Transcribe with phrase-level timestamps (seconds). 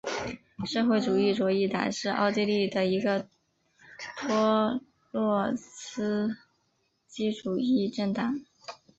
[0.65, 3.29] 社会主义左翼党是奥地利的一个
[4.17, 4.81] 托
[5.11, 6.37] 洛茨
[7.07, 8.41] 基主义政党。